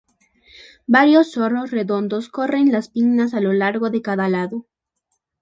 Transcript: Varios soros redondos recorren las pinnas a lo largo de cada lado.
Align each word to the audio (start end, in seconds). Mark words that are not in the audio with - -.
Varios 0.87 1.31
soros 1.33 1.69
redondos 1.69 2.25
recorren 2.25 2.71
las 2.71 2.89
pinnas 2.89 3.35
a 3.35 3.39
lo 3.39 3.53
largo 3.53 3.91
de 3.91 4.01
cada 4.01 4.29
lado. 4.29 4.65